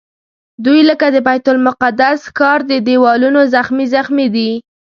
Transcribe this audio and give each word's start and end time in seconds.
دوی 0.65 0.79
لکه 0.89 1.07
د 1.15 1.17
بیت 1.27 1.45
المقدس 1.51 2.19
ښار 2.37 2.59
د 2.71 2.73
دیوالونو 2.87 3.41
زخمي 3.55 3.85
زخمي 3.95 4.27
دي. 4.35 4.51